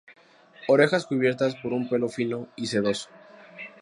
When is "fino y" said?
2.09-2.65